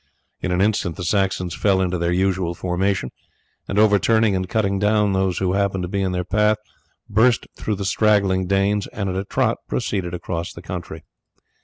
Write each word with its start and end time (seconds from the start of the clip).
In 0.41 0.51
an 0.51 0.61
instant 0.61 0.95
the 0.95 1.03
Saxons 1.03 1.53
fell 1.53 1.79
into 1.79 1.99
their 1.99 2.11
usual 2.11 2.55
formation, 2.55 3.11
and 3.67 3.77
overturning 3.77 4.35
and 4.35 4.49
cutting 4.49 4.79
down 4.79 5.13
those 5.13 5.37
who 5.37 5.53
happened 5.53 5.83
to 5.83 5.87
be 5.87 6.01
in 6.01 6.11
their 6.11 6.23
path, 6.23 6.57
burst 7.07 7.45
through 7.55 7.75
the 7.75 7.85
straggling 7.85 8.47
Danes, 8.47 8.87
and 8.87 9.09
at 9.11 9.15
a 9.15 9.25
trot 9.25 9.57
proceeded 9.67 10.15
across 10.15 10.53
the 10.53 10.63
country. 10.63 11.03